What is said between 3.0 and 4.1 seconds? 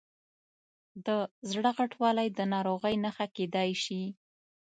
نښه کېدای شي.